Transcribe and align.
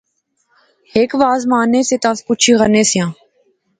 ہک 0.93 1.11
واز 1.19 1.41
مارنے 1.51 1.81
سے 1.87 1.95
تے 2.01 2.07
اس 2.11 2.19
پوچی 2.25 2.51
غنے 2.59 2.83
سیاں 2.89 3.09